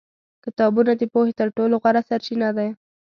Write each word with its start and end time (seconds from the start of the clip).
کتابونه 0.43 0.91
د 0.97 1.01
پوهې 1.13 1.33
تر 1.39 1.47
ټولو 1.57 1.75
غوره 1.81 2.01
سرچینه 2.09 2.49
دي. 2.57 2.69